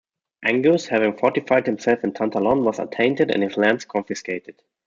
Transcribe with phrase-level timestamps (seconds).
[0.43, 4.59] Angus, having fortified himself in Tantallon, was attainted and his lands confiscated.